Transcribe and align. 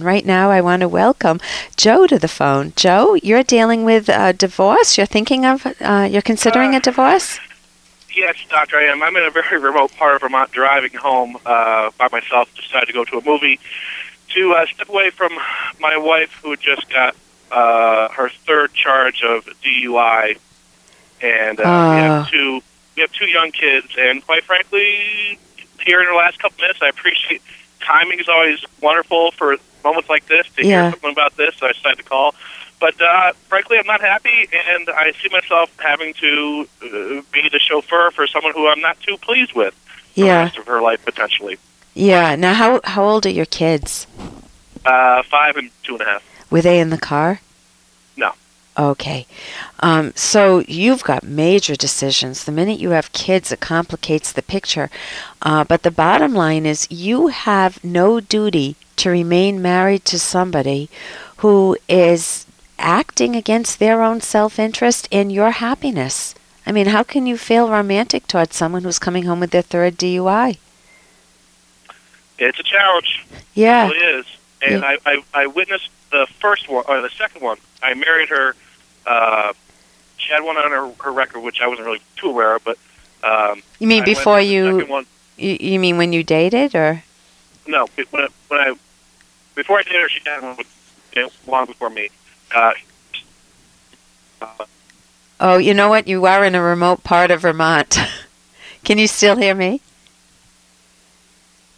Right 0.00 0.26
now, 0.26 0.50
I 0.50 0.60
want 0.60 0.80
to 0.80 0.88
welcome 0.88 1.38
Joe 1.76 2.08
to 2.08 2.18
the 2.18 2.26
phone. 2.26 2.72
Joe, 2.74 3.14
you're 3.14 3.44
dealing 3.44 3.84
with 3.84 4.08
a 4.08 4.32
divorce. 4.32 4.98
You're 4.98 5.06
thinking 5.06 5.46
of, 5.46 5.64
uh, 5.80 6.08
you're 6.10 6.20
considering 6.20 6.74
Uh, 6.74 6.78
a 6.78 6.80
divorce? 6.80 7.38
Yes, 8.12 8.34
Doctor, 8.50 8.76
I 8.78 8.86
am. 8.86 9.04
I'm 9.04 9.16
in 9.16 9.22
a 9.22 9.30
very 9.30 9.56
remote 9.60 9.92
part 9.96 10.16
of 10.16 10.22
Vermont, 10.22 10.50
driving 10.50 10.94
home 10.94 11.36
uh, 11.46 11.90
by 11.96 12.08
myself. 12.10 12.52
Decided 12.56 12.86
to 12.86 12.92
go 12.92 13.04
to 13.04 13.18
a 13.18 13.24
movie 13.24 13.60
to 14.30 14.52
uh, 14.54 14.66
step 14.66 14.88
away 14.88 15.10
from 15.10 15.30
my 15.78 15.96
wife, 15.96 16.40
who 16.42 16.56
just 16.56 16.90
got 16.90 17.14
uh, 17.52 18.08
her 18.08 18.28
third 18.48 18.74
charge 18.74 19.22
of 19.22 19.44
DUI, 19.62 20.36
and 21.22 21.60
uh, 21.60 21.62
we 21.62 21.68
Oh. 21.68 22.02
have 22.02 22.30
two 22.30 22.62
we 22.96 23.02
have 23.02 23.12
two 23.12 23.26
young 23.26 23.52
kids. 23.52 23.86
And 23.96 24.26
quite 24.26 24.42
frankly, 24.42 25.38
here 25.86 26.00
in 26.00 26.08
the 26.08 26.14
last 26.16 26.40
couple 26.40 26.60
minutes, 26.62 26.80
I 26.82 26.88
appreciate 26.88 27.42
timing 27.84 28.18
is 28.20 28.28
always 28.28 28.64
wonderful 28.80 29.30
for 29.32 29.56
moments 29.84 30.08
like 30.08 30.26
this 30.26 30.46
to 30.56 30.66
Yeah. 30.66 30.82
hear 30.82 30.90
something 30.92 31.10
about 31.12 31.36
this. 31.36 31.54
So 31.56 31.66
I 31.66 31.72
decided 31.72 31.98
to 31.98 32.04
call. 32.04 32.34
But 32.80 33.00
uh, 33.00 33.32
frankly, 33.48 33.78
I'm 33.78 33.86
not 33.86 34.00
happy, 34.00 34.48
and 34.52 34.90
I 34.90 35.12
see 35.22 35.28
myself 35.30 35.70
having 35.78 36.12
to 36.14 36.68
uh, 36.82 36.86
be 37.32 37.48
the 37.50 37.58
chauffeur 37.58 38.10
for 38.10 38.26
someone 38.26 38.52
who 38.52 38.68
I'm 38.68 38.80
not 38.80 38.98
too 39.00 39.16
pleased 39.18 39.52
with 39.54 39.74
for 39.74 40.20
the 40.20 40.26
Yeah, 40.26 40.44
rest 40.44 40.58
of 40.58 40.66
her 40.66 40.80
life 40.82 41.02
potentially. 41.04 41.56
yeah. 41.94 42.34
Now, 42.36 42.52
how 42.54 42.80
how 42.84 43.04
old 43.04 43.24
are 43.26 43.30
your 43.30 43.46
kids? 43.46 44.06
Uh, 44.84 45.22
five 45.22 45.56
and 45.56 45.70
two 45.82 45.94
and 45.94 46.02
a 46.02 46.04
half. 46.04 46.22
Were 46.50 46.60
they 46.60 46.78
in 46.80 46.90
the 46.90 46.98
car? 46.98 47.40
Okay. 48.76 49.26
Um, 49.80 50.12
so 50.16 50.64
you've 50.66 51.04
got 51.04 51.22
major 51.22 51.76
decisions. 51.76 52.44
The 52.44 52.52
minute 52.52 52.80
you 52.80 52.90
have 52.90 53.12
kids, 53.12 53.52
it 53.52 53.60
complicates 53.60 54.32
the 54.32 54.42
picture. 54.42 54.90
Uh, 55.42 55.62
but 55.64 55.82
the 55.84 55.90
bottom 55.92 56.34
line 56.34 56.66
is 56.66 56.90
you 56.90 57.28
have 57.28 57.82
no 57.84 58.18
duty 58.18 58.74
to 58.96 59.10
remain 59.10 59.62
married 59.62 60.04
to 60.06 60.18
somebody 60.18 60.88
who 61.38 61.76
is 61.88 62.46
acting 62.78 63.36
against 63.36 63.78
their 63.78 64.02
own 64.02 64.20
self 64.20 64.58
interest 64.58 65.06
in 65.10 65.30
your 65.30 65.52
happiness. 65.52 66.34
I 66.66 66.72
mean, 66.72 66.86
how 66.86 67.02
can 67.02 67.26
you 67.26 67.36
feel 67.36 67.70
romantic 67.70 68.26
towards 68.26 68.56
someone 68.56 68.82
who's 68.84 68.98
coming 68.98 69.24
home 69.24 69.40
with 69.40 69.50
their 69.50 69.62
third 69.62 69.96
DUI? 69.98 70.58
It's 72.38 72.58
a 72.58 72.62
challenge. 72.62 73.24
Yeah. 73.54 73.86
It 73.86 73.92
really 73.92 74.18
is. 74.20 74.26
And 74.62 74.80
Yeah. 74.82 74.86
I, 74.86 74.98
I, 75.06 75.22
I 75.42 75.46
witnessed 75.46 75.90
the 76.10 76.26
first 76.40 76.68
one, 76.68 76.84
or 76.88 77.00
the 77.00 77.10
second 77.10 77.42
one. 77.42 77.58
I 77.82 77.94
married 77.94 78.28
her. 78.30 78.56
Uh, 79.06 79.52
she 80.16 80.32
had 80.32 80.42
one 80.42 80.56
on 80.56 80.70
her, 80.70 80.90
her 81.04 81.12
record, 81.12 81.40
which 81.40 81.60
I 81.60 81.66
wasn't 81.66 81.86
really 81.86 82.02
too 82.16 82.28
aware 82.28 82.56
of, 82.56 82.64
but. 82.64 82.78
Um, 83.22 83.62
You 83.78 83.86
mean 83.86 84.02
I 84.02 84.06
before 84.06 84.40
you, 84.40 85.04
you? 85.36 85.56
You 85.60 85.80
mean 85.80 85.96
when 85.96 86.12
you 86.12 86.22
dated, 86.22 86.74
or? 86.74 87.02
No, 87.66 87.86
when 88.10 88.24
I, 88.24 88.28
when 88.48 88.60
I 88.60 88.74
before 89.54 89.78
I 89.78 89.82
dated 89.82 90.02
her, 90.02 90.08
she 90.08 90.20
had 90.26 90.42
one 90.42 90.56
with, 90.56 90.66
you 91.16 91.22
know, 91.22 91.30
long 91.46 91.66
before 91.66 91.90
me. 91.90 92.10
Uh, 92.54 92.72
uh, 94.42 94.64
Oh, 95.40 95.58
you 95.58 95.74
know 95.74 95.88
what? 95.88 96.06
You 96.06 96.24
are 96.26 96.44
in 96.44 96.54
a 96.54 96.62
remote 96.62 97.02
part 97.02 97.30
of 97.30 97.40
Vermont. 97.42 97.98
Can 98.84 98.98
you 98.98 99.06
still 99.06 99.36
hear 99.36 99.54
me? 99.54 99.80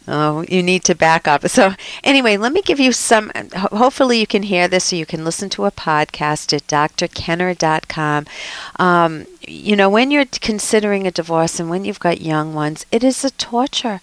Oh, 0.07 0.45
you 0.47 0.63
need 0.63 0.85
to 0.85 0.95
back 0.95 1.27
up. 1.27 1.47
So, 1.49 1.73
anyway, 2.03 2.37
let 2.37 2.53
me 2.53 2.61
give 2.61 2.79
you 2.79 2.93
some. 2.93 3.31
Hopefully, 3.53 4.19
you 4.19 4.27
can 4.27 4.43
hear 4.43 4.67
this 4.67 4.93
or 4.93 4.95
you 4.95 5.05
can 5.05 5.25
listen 5.25 5.49
to 5.49 5.65
a 5.65 5.71
podcast 5.71 6.53
at 6.53 6.67
drkenner.com. 6.67 8.25
Um, 8.79 9.25
you 9.47 9.75
know, 9.75 9.89
when 9.89 10.11
you're 10.11 10.25
considering 10.25 11.07
a 11.07 11.11
divorce 11.11 11.59
and 11.59 11.69
when 11.69 11.85
you've 11.85 11.99
got 11.99 12.21
young 12.21 12.53
ones, 12.53 12.85
it 12.91 13.03
is 13.03 13.23
a 13.23 13.31
torture. 13.31 14.01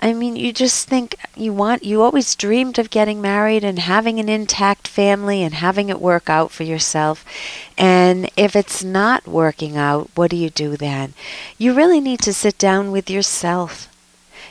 I 0.00 0.12
mean, 0.12 0.36
you 0.36 0.52
just 0.52 0.88
think 0.88 1.16
you 1.36 1.52
want, 1.52 1.84
you 1.84 2.02
always 2.02 2.34
dreamed 2.34 2.78
of 2.78 2.90
getting 2.90 3.20
married 3.20 3.64
and 3.64 3.78
having 3.78 4.18
an 4.20 4.28
intact 4.28 4.86
family 4.86 5.42
and 5.42 5.54
having 5.54 5.88
it 5.88 6.00
work 6.00 6.30
out 6.30 6.52
for 6.52 6.62
yourself. 6.62 7.24
And 7.76 8.30
if 8.36 8.54
it's 8.54 8.84
not 8.84 9.26
working 9.26 9.76
out, 9.76 10.10
what 10.14 10.30
do 10.30 10.36
you 10.36 10.50
do 10.50 10.76
then? 10.76 11.14
You 11.58 11.74
really 11.74 12.00
need 12.00 12.20
to 12.20 12.32
sit 12.32 12.56
down 12.58 12.92
with 12.92 13.10
yourself. 13.10 13.88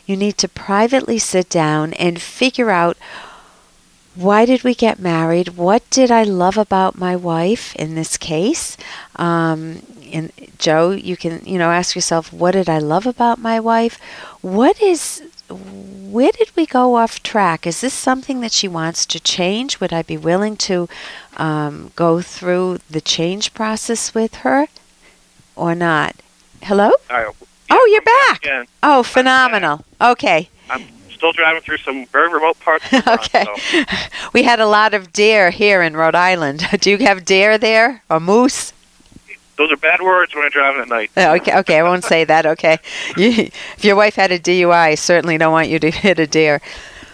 You 0.05 0.17
need 0.17 0.37
to 0.39 0.47
privately 0.47 1.17
sit 1.19 1.49
down 1.49 1.93
and 1.93 2.21
figure 2.21 2.69
out 2.69 2.97
why 4.15 4.45
did 4.45 4.63
we 4.63 4.75
get 4.75 4.99
married? 4.99 5.57
What 5.57 5.89
did 5.89 6.11
I 6.11 6.23
love 6.23 6.57
about 6.57 6.97
my 6.97 7.15
wife 7.15 7.75
in 7.75 7.95
this 7.95 8.15
case? 8.17 8.77
Um, 9.15 9.81
and 10.11 10.31
Joe, 10.59 10.91
you 10.91 11.17
can 11.17 11.41
you 11.45 11.57
know 11.57 11.71
ask 11.71 11.95
yourself, 11.95 12.31
what 12.31 12.51
did 12.51 12.69
I 12.69 12.77
love 12.77 13.07
about 13.07 13.39
my 13.39 13.59
wife? 13.59 13.99
What 14.41 14.79
is 14.81 15.23
where 15.49 16.31
did 16.31 16.51
we 16.55 16.65
go 16.65 16.95
off 16.95 17.23
track? 17.23 17.65
Is 17.65 17.81
this 17.81 17.93
something 17.93 18.41
that 18.41 18.51
she 18.51 18.67
wants 18.67 19.05
to 19.07 19.19
change? 19.19 19.79
Would 19.79 19.91
I 19.91 20.03
be 20.03 20.17
willing 20.17 20.57
to 20.57 20.87
um, 21.37 21.91
go 21.95 22.21
through 22.21 22.79
the 22.89 23.01
change 23.01 23.53
process 23.53 24.13
with 24.13 24.35
her, 24.35 24.67
or 25.55 25.73
not? 25.73 26.15
Hello? 26.61 26.91
Oh, 27.75 27.85
you're 27.91 28.01
back. 28.01 28.43
again, 28.43 28.65
Oh, 28.83 29.01
phenomenal. 29.03 29.83
Okay. 29.99 30.49
I'm 30.69 30.83
still 31.11 31.31
driving 31.31 31.61
through 31.61 31.77
some 31.77 32.05
very 32.07 32.31
remote 32.31 32.59
parts. 32.59 32.85
Okay. 33.07 33.45
so- 33.45 33.83
We 34.33 34.43
had 34.43 34.59
a 34.59 34.67
lot 34.67 34.93
of 34.93 35.11
deer 35.11 35.49
here 35.49 35.81
in 35.81 35.95
Rhode 35.97 36.15
Island. 36.15 36.65
Do 36.81 36.91
you 36.91 36.97
have 36.99 37.25
deer 37.25 37.57
there 37.57 38.03
or 38.09 38.19
moose? 38.19 38.73
Those 39.57 39.71
are 39.71 39.77
bad 39.77 40.01
words 40.01 40.33
when 40.35 40.43
I'm 40.43 40.49
driving 40.51 40.81
at 40.81 40.87
night. 40.89 41.11
Oh, 41.17 41.33
Okay, 41.35 41.55
okay, 41.59 41.79
I 41.79 41.83
won't 41.83 42.03
say 42.03 42.23
that. 42.23 42.45
Okay, 42.45 42.77
you, 43.17 43.29
if 43.77 43.83
your 43.83 43.95
wife 43.95 44.15
had 44.15 44.31
a 44.31 44.39
DUI, 44.39 44.71
I 44.73 44.95
certainly 44.95 45.37
don't 45.37 45.51
want 45.51 45.69
you 45.69 45.79
to 45.79 45.91
hit 45.91 46.17
a 46.19 46.25
deer. 46.27 46.59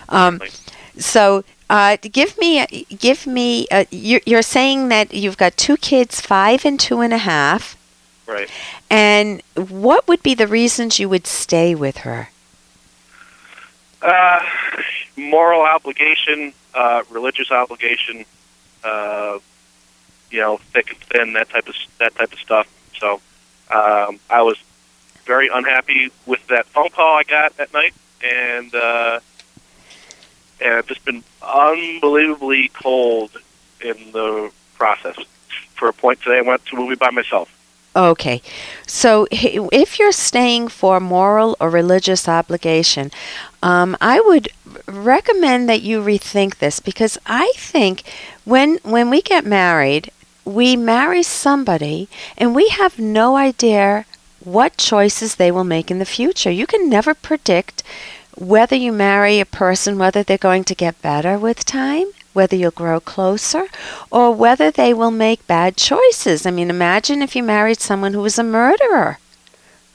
Um, 0.07 0.39
so, 0.97 1.43
uh, 1.69 1.97
give 2.01 2.37
me, 2.37 2.65
give 2.97 3.27
me. 3.27 3.67
Uh, 3.69 3.83
you're, 3.91 4.21
you're 4.25 4.41
saying 4.41 4.87
that 4.89 5.13
you've 5.13 5.35
got 5.37 5.57
two 5.57 5.75
kids, 5.77 6.21
five 6.21 6.63
and 6.65 6.79
two 6.79 7.01
and 7.01 7.13
a 7.13 7.17
half, 7.19 7.75
Right. 8.25 8.49
And 8.89 9.41
what 9.55 10.07
would 10.07 10.23
be 10.23 10.33
the 10.33 10.47
reasons 10.47 10.99
you 10.99 11.09
would 11.09 11.27
stay 11.27 11.75
with 11.75 11.97
her? 11.99 12.29
Uh, 14.01 14.39
moral 15.17 15.61
obligation, 15.61 16.53
uh, 16.73 17.03
religious 17.09 17.51
obligation, 17.51 18.25
uh, 18.83 19.37
you 20.31 20.39
know, 20.39 20.57
thick 20.73 20.89
and 20.89 20.99
thin, 20.99 21.33
that 21.33 21.49
type 21.49 21.67
of 21.67 21.75
that 21.99 22.15
type 22.15 22.31
of 22.31 22.39
stuff. 22.39 22.67
So, 22.97 23.21
um, 23.69 24.19
I 24.29 24.41
was 24.41 24.57
very 25.25 25.49
unhappy 25.49 26.11
with 26.25 26.45
that 26.47 26.65
phone 26.67 26.89
call 26.89 27.17
I 27.17 27.23
got 27.23 27.57
that 27.57 27.73
night, 27.73 27.93
and 28.23 28.73
uh, 28.73 29.19
and 30.61 30.73
I've 30.73 30.87
just 30.87 31.03
been 31.05 31.23
unbelievably 31.41 32.69
cold 32.69 33.31
in 33.81 34.11
the 34.11 34.51
process. 34.75 35.17
For 35.75 35.89
a 35.89 35.93
point 35.93 36.21
today, 36.21 36.39
I 36.39 36.41
went 36.41 36.65
to 36.67 36.75
a 36.75 36.79
movie 36.79 36.95
by 36.95 37.11
myself. 37.11 37.53
Okay, 37.95 38.41
so 38.85 39.27
if 39.31 39.97
you're 39.97 40.11
staying 40.11 40.67
for 40.67 40.99
moral 40.99 41.57
or 41.59 41.69
religious 41.69 42.27
obligation, 42.27 43.11
um, 43.63 43.97
I 43.99 44.19
would 44.19 44.47
recommend 44.87 45.67
that 45.69 45.81
you 45.81 46.01
rethink 46.01 46.57
this 46.57 46.79
because 46.79 47.17
I 47.25 47.51
think 47.57 48.03
when 48.45 48.77
when 48.83 49.09
we 49.09 49.21
get 49.21 49.43
married, 49.43 50.11
we 50.45 50.75
marry 50.75 51.23
somebody 51.23 52.07
and 52.37 52.53
we 52.53 52.69
have 52.69 52.99
no 52.99 53.35
idea 53.35 54.05
what 54.43 54.77
choices 54.77 55.35
they 55.35 55.51
will 55.51 55.63
make 55.63 55.91
in 55.91 55.99
the 55.99 56.05
future. 56.05 56.51
You 56.51 56.67
can 56.67 56.89
never 56.89 57.13
predict 57.13 57.83
whether 58.37 58.75
you 58.75 58.91
marry 58.91 59.39
a 59.39 59.45
person, 59.45 59.97
whether 59.97 60.23
they're 60.23 60.37
going 60.37 60.63
to 60.65 60.75
get 60.75 61.01
better 61.01 61.37
with 61.37 61.65
time, 61.65 62.11
whether 62.33 62.55
you'll 62.55 62.71
grow 62.71 62.99
closer, 62.99 63.67
or 64.11 64.31
whether 64.31 64.71
they 64.71 64.93
will 64.93 65.11
make 65.11 65.47
bad 65.47 65.75
choices. 65.75 66.45
I 66.45 66.51
mean, 66.51 66.69
imagine 66.69 67.21
if 67.21 67.35
you 67.35 67.43
married 67.43 67.79
someone 67.79 68.13
who 68.13 68.21
was 68.21 68.39
a 68.39 68.43
murderer. 68.43 69.19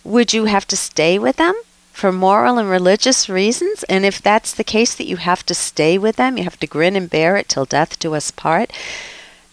Would 0.03 0.33
you 0.33 0.45
have 0.47 0.67
to 0.69 0.77
stay 0.77 1.19
with 1.19 1.37
them 1.37 1.55
for 1.93 2.13
moral 2.13 2.59
and 2.59 2.69
religious 2.69 3.29
reasons? 3.29 3.85
And 3.85 4.05
if 4.05 4.21
that's 4.21 4.53
the 4.53 4.65
case 4.65 4.95
that 4.95 5.07
you 5.07 5.17
have 5.17 5.47
to 5.47 5.55
stay 5.55 5.97
with 5.97 6.17
them, 6.17 6.37
you 6.37 6.45
have 6.45 6.61
to 6.61 6.67
grin 6.67 6.97
and 6.97 7.09
bear 7.09 7.37
it 7.37 7.49
till 7.49 7.65
death 7.65 7.99
do 7.99 8.15
us 8.15 8.31
part, 8.31 8.71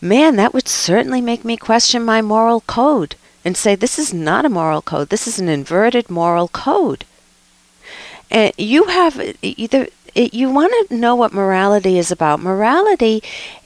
man, 0.01 0.35
that 0.35 0.53
would 0.53 0.67
certainly 0.67 1.21
make 1.21 1.45
me 1.45 1.55
question 1.55 2.03
my 2.03 2.21
moral 2.21 2.61
code 2.61 3.15
and 3.45 3.55
say 3.55 3.75
this 3.75 3.97
is 3.97 4.13
not 4.13 4.45
a 4.45 4.49
moral 4.49 4.81
code, 4.81 5.09
this 5.09 5.27
is 5.27 5.39
an 5.39 5.47
inverted 5.47 6.09
moral 6.09 6.47
code. 6.47 7.05
And 8.29 8.53
you 8.57 8.85
have 8.85 9.21
either 9.41 9.87
you 10.15 10.51
want 10.51 10.89
to 10.89 10.95
know 10.95 11.15
what 11.15 11.33
morality 11.33 11.97
is 11.97 12.11
about. 12.11 12.39
Morality 12.39 13.23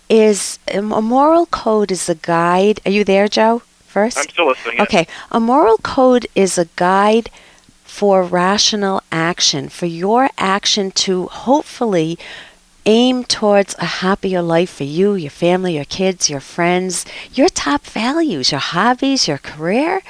is 0.09 0.59
um, 0.73 0.91
a 0.91 1.01
moral 1.01 1.45
code 1.47 1.91
is 1.91 2.09
a 2.09 2.15
guide. 2.15 2.79
Are 2.85 2.91
you 2.91 3.03
there, 3.03 3.27
Joe? 3.27 3.61
First, 3.87 4.17
I'm 4.17 4.29
still 4.29 4.47
listening. 4.47 4.77
yes. 4.77 4.87
Okay, 4.87 5.07
a 5.31 5.39
moral 5.39 5.77
code 5.77 6.27
is 6.35 6.57
a 6.57 6.65
guide 6.75 7.29
for 7.83 8.23
rational 8.23 9.01
action, 9.11 9.69
for 9.69 9.85
your 9.85 10.29
action 10.37 10.91
to 10.91 11.27
hopefully 11.27 12.19
aim 12.85 13.23
towards 13.23 13.75
a 13.79 13.85
happier 13.85 14.41
life 14.41 14.69
for 14.69 14.83
you, 14.83 15.15
your 15.15 15.31
family, 15.31 15.75
your 15.75 15.85
kids, 15.85 16.29
your 16.29 16.39
friends, 16.39 17.05
your 17.33 17.49
top 17.49 17.83
values, 17.85 18.51
your 18.51 18.59
hobbies, 18.59 19.27
your 19.27 19.37
career. 19.37 20.01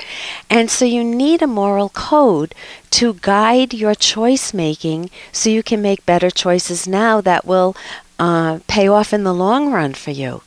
And 0.50 0.70
so 0.70 0.86
you 0.86 1.04
need 1.04 1.42
a 1.42 1.48
moral 1.48 1.90
code 1.90 2.54
to 2.92 3.16
guide 3.22 3.74
your 3.74 3.96
choice 3.96 4.54
making 4.54 5.10
so 5.32 5.50
you 5.50 5.64
can 5.64 5.82
make 5.82 6.06
better 6.06 6.30
choices 6.30 6.88
now 6.88 7.22
that 7.22 7.46
will 7.46 7.76
uh, 8.20 8.60
pay 8.68 8.88
off 8.88 9.14
in 9.14 9.24
the 9.24 9.34
long 9.34 9.72
run 9.72 9.94
for 9.94 10.12
you. 10.12 10.42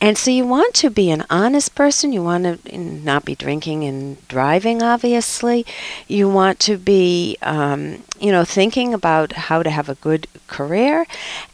And 0.00 0.18
so 0.18 0.30
you 0.30 0.46
want 0.46 0.74
to 0.74 0.90
be 0.90 1.10
an 1.10 1.24
honest 1.30 1.74
person. 1.74 2.12
You 2.12 2.22
want 2.22 2.64
to 2.64 2.78
not 2.78 3.24
be 3.24 3.34
drinking 3.34 3.84
and 3.84 4.26
driving, 4.28 4.82
obviously. 4.82 5.64
You 6.08 6.28
want 6.28 6.58
to 6.60 6.76
be, 6.76 7.36
um, 7.42 8.02
you 8.20 8.30
know, 8.32 8.44
thinking 8.44 8.92
about 8.94 9.32
how 9.32 9.62
to 9.62 9.70
have 9.70 9.88
a 9.88 9.96
good 9.96 10.26
career. 10.46 11.06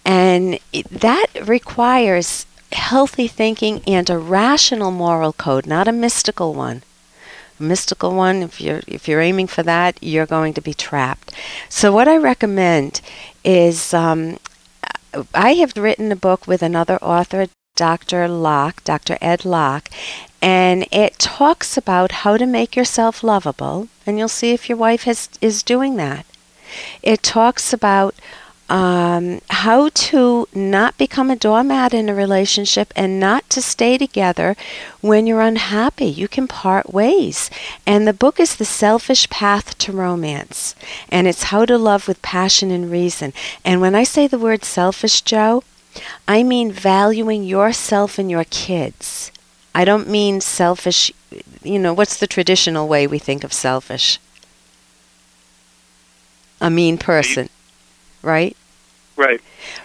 And 0.04 0.58
it, 0.72 0.88
that 0.90 1.26
requires 1.46 2.46
healthy 2.72 3.28
thinking 3.28 3.82
and 3.86 4.08
a 4.08 4.18
rational 4.18 4.90
moral 4.90 5.32
code, 5.32 5.66
not 5.66 5.88
a 5.88 5.92
mystical 5.92 6.54
one. 6.54 6.82
Mystical 7.58 8.14
one, 8.14 8.42
if 8.42 8.58
you're 8.58 8.80
if 8.86 9.06
you're 9.06 9.20
aiming 9.20 9.46
for 9.46 9.62
that, 9.62 9.98
you're 10.00 10.24
going 10.24 10.54
to 10.54 10.62
be 10.62 10.72
trapped. 10.72 11.30
So 11.68 11.92
what 11.92 12.08
I 12.08 12.16
recommend 12.16 13.02
is 13.44 13.92
um, 13.92 14.38
I 15.34 15.54
have 15.54 15.76
written 15.76 16.10
a 16.10 16.16
book 16.16 16.46
with 16.46 16.62
another 16.62 16.96
author, 17.02 17.48
Dr. 17.80 18.28
Locke, 18.28 18.84
Dr. 18.84 19.16
Ed 19.22 19.46
Locke, 19.46 19.88
and 20.42 20.86
it 20.92 21.18
talks 21.18 21.78
about 21.78 22.12
how 22.12 22.36
to 22.36 22.44
make 22.44 22.76
yourself 22.76 23.24
lovable, 23.24 23.88
and 24.06 24.18
you'll 24.18 24.28
see 24.28 24.52
if 24.52 24.68
your 24.68 24.76
wife 24.76 25.04
has, 25.04 25.30
is 25.40 25.62
doing 25.62 25.96
that. 25.96 26.26
It 27.02 27.22
talks 27.22 27.72
about 27.72 28.14
um, 28.68 29.40
how 29.48 29.88
to 29.88 30.46
not 30.54 30.98
become 30.98 31.30
a 31.30 31.36
doormat 31.36 31.94
in 31.94 32.10
a 32.10 32.14
relationship 32.14 32.92
and 32.94 33.18
not 33.18 33.48
to 33.48 33.62
stay 33.62 33.96
together 33.96 34.56
when 35.00 35.26
you're 35.26 35.40
unhappy. 35.40 36.04
You 36.04 36.28
can 36.28 36.46
part 36.46 36.92
ways. 36.92 37.50
And 37.86 38.06
the 38.06 38.12
book 38.12 38.38
is 38.38 38.56
The 38.56 38.66
Selfish 38.66 39.28
Path 39.30 39.78
to 39.78 39.90
Romance. 39.90 40.76
And 41.08 41.26
it's 41.26 41.44
how 41.44 41.64
to 41.64 41.78
love 41.78 42.06
with 42.06 42.20
passion 42.20 42.70
and 42.70 42.90
reason. 42.90 43.32
And 43.64 43.80
when 43.80 43.94
I 43.94 44.04
say 44.04 44.26
the 44.26 44.38
word 44.38 44.64
selfish, 44.64 45.22
Joe, 45.22 45.64
I 46.26 46.42
mean 46.42 46.72
valuing 46.72 47.44
yourself 47.44 48.18
and 48.18 48.30
your 48.30 48.44
kids. 48.44 49.32
I 49.74 49.84
don't 49.84 50.08
mean 50.08 50.40
selfish, 50.40 51.12
you 51.62 51.78
know, 51.78 51.92
what's 51.94 52.16
the 52.16 52.26
traditional 52.26 52.88
way 52.88 53.06
we 53.06 53.18
think 53.18 53.44
of 53.44 53.52
selfish? 53.52 54.18
A 56.60 56.70
mean 56.70 56.98
person, 56.98 57.48
right? 58.22 58.56
Right. 59.16 59.40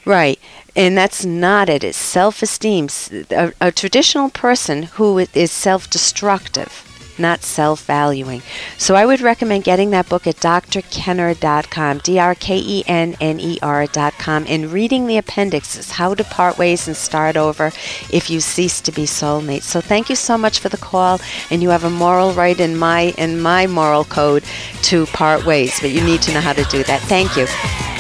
Right. 0.06 0.40
And 0.76 0.98
that's 0.98 1.24
not 1.24 1.70
it. 1.70 1.84
It's 1.84 1.98
self 1.98 2.42
esteem. 2.42 2.90
A, 3.32 3.54
a, 3.62 3.72
traditional 3.72 4.30
person 4.30 4.84
who 4.84 5.20
is 5.20 5.52
self 5.52 5.90
destructive, 5.90 6.95
not 7.20 7.44
self 7.44 7.86
valuing. 7.86 8.42
So 8.78 8.96
I 8.96 9.06
would 9.06 9.22
recommend 9.22 9.64
getting 9.64 9.92
that 9.92 10.10
book 10.10 10.28
at 10.28 10.36
drkenner.com, 10.38 12.00
D 12.00 12.20
R 12.20 12.36
K 12.36 12.58
E 12.58 12.84
N 12.88 13.16
N 13.20 13.40
E 13.40 13.58
R.com, 13.62 14.46
and 14.48 14.72
reading 14.72 15.08
the 15.08 15.18
appendixes, 15.18 15.92
How 15.92 16.14
to 16.14 16.24
Part 16.24 16.58
Ways 16.58 16.88
and 16.88 16.98
Start 16.98 17.38
Over 17.38 17.68
if 18.12 18.30
you 18.30 18.40
cease 18.40 18.82
to 18.82 18.92
be 18.92 19.04
soulmates. 19.04 19.64
So 19.64 19.82
thank 19.82 20.10
you 20.10 20.16
so 20.16 20.38
much 20.38 20.60
for 20.60 20.70
the 20.70 20.78
call. 20.78 21.20
And 21.50 21.62
you 21.62 21.70
have 21.70 21.84
a 21.84 21.90
moral 21.90 22.34
right 22.34 22.60
in 22.60 22.78
my, 22.78 23.14
in 23.18 23.42
my 23.42 23.68
moral 23.68 24.04
code 24.04 24.44
to 24.84 25.06
part 25.08 25.46
ways, 25.46 25.80
but 25.80 25.92
you 25.92 26.04
need 26.04 26.22
to 26.24 26.34
know 26.34 26.42
how 26.42 26.54
to 26.54 26.64
do 26.66 26.84
that. 26.84 27.02
Thank 27.02 27.36
you. 27.38 27.95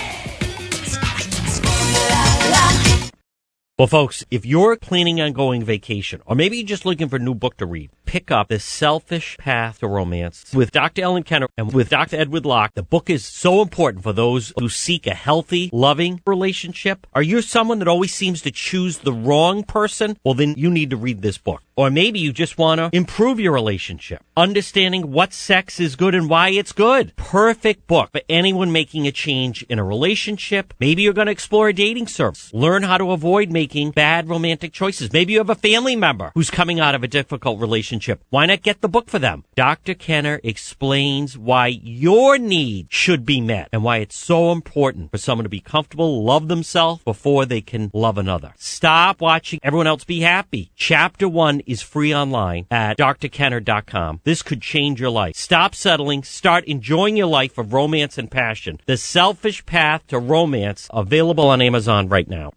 Well, 3.77 3.89
folks, 3.89 4.23
if 4.31 4.45
you're 4.45 4.77
planning 4.77 5.19
on 5.19 5.33
going 5.33 5.61
vacation, 5.61 6.21
or 6.25 6.33
maybe 6.33 6.55
you're 6.55 6.65
just 6.65 6.85
looking 6.85 7.09
for 7.09 7.17
a 7.17 7.19
new 7.19 7.35
book 7.35 7.57
to 7.57 7.65
read, 7.65 7.89
pick 8.05 8.31
up 8.31 8.47
The 8.47 8.57
Selfish 8.57 9.35
Path 9.37 9.79
to 9.79 9.89
Romance 9.89 10.53
with 10.53 10.71
Dr. 10.71 11.01
Ellen 11.01 11.23
Kenner 11.23 11.49
and 11.57 11.73
with 11.73 11.89
Dr. 11.89 12.15
Edward 12.15 12.45
Locke. 12.45 12.73
The 12.73 12.83
book 12.83 13.09
is 13.09 13.25
so 13.25 13.61
important 13.61 14.05
for 14.05 14.13
those 14.13 14.53
who 14.57 14.69
seek 14.69 15.05
a 15.05 15.13
healthy, 15.13 15.69
loving 15.73 16.21
relationship. 16.25 17.05
Are 17.11 17.21
you 17.21 17.41
someone 17.41 17.79
that 17.79 17.89
always 17.89 18.13
seems 18.13 18.41
to 18.43 18.51
choose 18.51 18.99
the 18.99 19.11
wrong 19.11 19.61
person? 19.63 20.15
Well, 20.23 20.35
then 20.35 20.53
you 20.55 20.71
need 20.71 20.91
to 20.91 20.95
read 20.95 21.21
this 21.21 21.37
book. 21.37 21.61
Or 21.77 21.89
maybe 21.89 22.19
you 22.19 22.31
just 22.31 22.57
want 22.57 22.79
to 22.79 22.89
improve 22.93 23.37
your 23.37 23.51
relationship, 23.51 24.23
understanding 24.37 25.11
what 25.11 25.33
sex 25.33 25.77
is 25.77 25.97
good 25.97 26.15
and 26.15 26.29
why 26.29 26.49
it's 26.49 26.71
good. 26.71 27.13
Perfect 27.17 27.85
book 27.85 28.11
for 28.13 28.21
anyone 28.29 28.71
making 28.71 29.05
a 29.07 29.11
change 29.11 29.61
in 29.63 29.77
a 29.77 29.83
relationship. 29.83 30.73
Maybe 30.79 31.01
you're 31.01 31.11
going 31.11 31.25
to 31.25 31.33
explore 31.33 31.67
a 31.67 31.73
dating 31.73 32.07
service, 32.07 32.53
learn 32.53 32.83
how 32.83 32.97
to 32.97 33.11
avoid 33.11 33.51
making 33.51 33.91
bad 33.91 34.29
romantic 34.29 34.71
choices. 34.71 35.11
Maybe 35.11 35.33
you 35.33 35.39
have 35.39 35.49
a 35.49 35.55
family 35.55 35.97
member 35.97 36.31
who's 36.33 36.49
coming 36.49 36.79
out 36.79 36.95
of 36.95 37.03
a 37.03 37.09
difficult 37.09 37.59
relationship. 37.59 38.23
Why 38.29 38.45
not 38.45 38.61
get 38.63 38.79
the 38.79 38.87
book 38.87 39.09
for 39.09 39.19
them? 39.19 39.43
Dr. 39.55 39.95
Kenner 39.95 40.39
explains 40.45 41.37
why 41.37 41.67
your 41.67 42.37
need 42.37 42.87
should 42.89 43.25
be 43.25 43.41
met 43.41 43.67
and 43.73 43.83
why 43.83 43.97
it's 43.97 44.17
so 44.17 44.53
important 44.53 45.11
for 45.11 45.17
someone 45.17 45.43
to 45.43 45.49
be 45.49 45.59
comfortable, 45.59 46.23
love 46.23 46.47
themselves 46.47 47.03
before 47.03 47.45
they 47.45 47.59
can 47.59 47.91
love 47.93 48.17
another. 48.17 48.53
Stop 48.55 49.19
watching 49.19 49.59
everyone 49.61 49.87
else 49.87 50.05
be 50.05 50.21
happy. 50.21 50.71
Chapter 50.77 51.27
one 51.27 51.61
is 51.67 51.81
free 51.81 52.13
online 52.13 52.67
at 52.71 52.97
drkenner.com. 52.97 54.21
This 54.23 54.41
could 54.41 54.61
change 54.61 54.99
your 54.99 55.09
life. 55.09 55.35
Stop 55.35 55.75
settling. 55.75 56.23
Start 56.23 56.65
enjoying 56.65 57.17
your 57.17 57.27
life 57.27 57.57
of 57.57 57.73
romance 57.73 58.17
and 58.17 58.29
passion. 58.29 58.79
The 58.85 58.97
Selfish 58.97 59.65
Path 59.65 60.07
to 60.07 60.19
Romance, 60.19 60.89
available 60.93 61.47
on 61.47 61.61
Amazon 61.61 62.07
right 62.07 62.27
now. 62.27 62.51